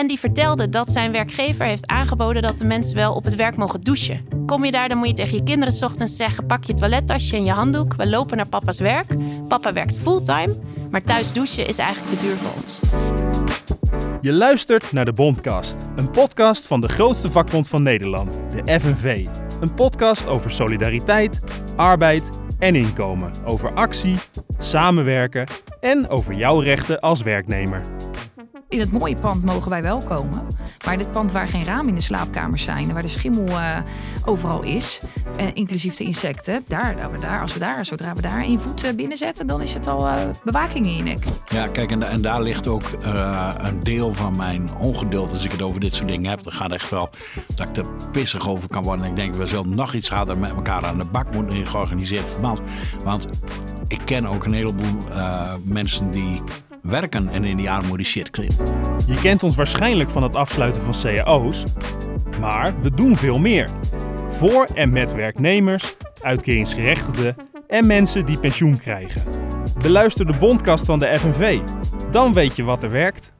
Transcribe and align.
En 0.00 0.06
die 0.06 0.18
vertelde 0.18 0.68
dat 0.68 0.92
zijn 0.92 1.12
werkgever 1.12 1.64
heeft 1.64 1.86
aangeboden 1.86 2.42
dat 2.42 2.58
de 2.58 2.64
mensen 2.64 2.96
wel 2.96 3.14
op 3.14 3.24
het 3.24 3.34
werk 3.34 3.56
mogen 3.56 3.80
douchen. 3.80 4.26
Kom 4.46 4.64
je 4.64 4.70
daar, 4.70 4.88
dan 4.88 4.98
moet 4.98 5.08
je 5.08 5.14
tegen 5.14 5.36
je 5.36 5.42
kinderen 5.42 5.74
's 5.74 5.82
ochtends 5.82 6.16
zeggen: 6.16 6.46
pak 6.46 6.64
je 6.64 6.74
toilettasje 6.74 7.36
en 7.36 7.44
je 7.44 7.50
handdoek. 7.50 7.94
We 7.94 8.08
lopen 8.08 8.36
naar 8.36 8.46
papa's 8.46 8.78
werk. 8.78 9.14
Papa 9.48 9.72
werkt 9.72 9.96
fulltime, 9.96 10.56
maar 10.90 11.02
thuis 11.02 11.32
douchen 11.32 11.66
is 11.66 11.78
eigenlijk 11.78 12.18
te 12.18 12.26
duur 12.26 12.36
voor 12.36 12.50
ons. 12.60 12.80
Je 14.20 14.32
luistert 14.32 14.92
naar 14.92 15.04
de 15.04 15.12
Bondcast, 15.12 15.76
een 15.96 16.10
podcast 16.10 16.66
van 16.66 16.80
de 16.80 16.88
grootste 16.88 17.30
vakbond 17.30 17.68
van 17.68 17.82
Nederland, 17.82 18.38
de 18.50 18.80
FNV. 18.80 19.26
Een 19.60 19.74
podcast 19.74 20.26
over 20.26 20.50
solidariteit, 20.50 21.40
arbeid 21.76 22.30
en 22.58 22.74
inkomen, 22.74 23.32
over 23.44 23.72
actie, 23.74 24.16
samenwerken 24.58 25.46
en 25.80 26.08
over 26.08 26.34
jouw 26.34 26.58
rechten 26.58 27.00
als 27.00 27.22
werknemer. 27.22 27.82
In 28.70 28.80
het 28.80 28.92
mooie 28.92 29.16
pand 29.16 29.44
mogen 29.44 29.70
wij 29.70 29.82
wel 29.82 29.98
komen. 29.98 30.46
Maar 30.84 30.98
dit 30.98 31.12
pand 31.12 31.32
waar 31.32 31.48
geen 31.48 31.64
ramen 31.64 31.88
in 31.88 31.94
de 31.94 32.00
slaapkamers 32.00 32.62
zijn... 32.62 32.92
waar 32.92 33.02
de 33.02 33.08
schimmel 33.08 33.48
uh, 33.48 33.78
overal 34.24 34.62
is, 34.62 35.00
uh, 35.40 35.46
inclusief 35.54 35.96
de 35.96 36.04
insecten... 36.04 36.64
Daar, 36.68 37.20
daar, 37.20 37.40
als 37.40 37.52
we 37.52 37.58
daar, 37.58 37.84
zodra 37.84 38.14
we 38.14 38.22
daar 38.22 38.42
één 38.42 38.60
voet 38.60 38.84
uh, 38.84 38.92
binnenzetten... 38.92 39.46
dan 39.46 39.60
is 39.60 39.74
het 39.74 39.86
al 39.86 40.08
bewaking 40.44 40.86
in 40.86 40.96
je 40.96 41.02
nek. 41.02 41.18
Ja, 41.46 41.66
kijk, 41.66 41.90
en, 41.90 42.02
en 42.02 42.22
daar 42.22 42.42
ligt 42.42 42.66
ook 42.66 42.82
een 43.58 43.82
deel 43.82 44.14
van 44.14 44.36
mijn 44.36 44.70
ongeduld... 44.78 45.32
als 45.32 45.44
ik 45.44 45.52
het 45.52 45.62
over 45.62 45.80
dit 45.80 45.92
soort 45.92 46.08
dingen 46.08 46.30
heb. 46.30 46.42
Dan 46.42 46.52
gaat 46.52 46.72
echt 46.72 46.90
wel 46.90 47.10
dat 47.54 47.68
ik 47.68 47.76
er 47.76 47.86
pissig 48.12 48.48
over 48.48 48.68
kan 48.68 48.82
worden. 48.82 49.04
En 49.04 49.10
ik 49.10 49.16
denk, 49.16 49.34
we 49.34 49.46
zullen 49.46 49.74
nog 49.74 49.94
iets 49.94 50.10
harder 50.10 50.38
met 50.38 50.50
elkaar 50.50 50.84
aan 50.84 50.98
de 50.98 51.04
bak 51.04 51.34
moeten... 51.34 51.56
in 51.56 51.66
georganiseerd 51.66 52.28
verband. 52.30 52.60
Want 53.04 53.26
ik 53.88 54.00
ken 54.04 54.26
ook 54.26 54.44
een 54.44 54.52
heleboel 54.52 54.98
mensen 55.64 56.10
die 56.10 56.42
werken 56.82 57.28
en 57.28 57.44
in 57.44 57.56
die 57.56 57.70
armoede 57.70 58.04
shit. 58.04 58.30
Je 59.06 59.20
kent 59.22 59.42
ons 59.42 59.56
waarschijnlijk 59.56 60.10
van 60.10 60.22
het 60.22 60.36
afsluiten 60.36 60.82
van 60.82 61.14
cao's, 61.14 61.64
maar 62.40 62.80
we 62.80 62.94
doen 62.94 63.16
veel 63.16 63.38
meer. 63.38 63.70
Voor 64.28 64.68
en 64.74 64.92
met 64.92 65.14
werknemers, 65.14 65.96
uitkeringsgerechtigden 66.22 67.36
en 67.68 67.86
mensen 67.86 68.26
die 68.26 68.38
pensioen 68.38 68.78
krijgen. 68.78 69.22
Beluister 69.82 70.26
de 70.26 70.38
bondkast 70.38 70.84
van 70.84 70.98
de 70.98 71.18
FNV. 71.18 71.60
Dan 72.10 72.32
weet 72.32 72.56
je 72.56 72.62
wat 72.62 72.82
er 72.82 72.90
werkt 72.90 73.32